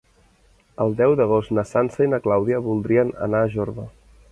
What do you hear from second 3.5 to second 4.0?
Jorba.